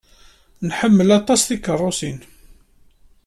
[0.67, 2.17] Nḥemmel aṭas tikeṛṛusin.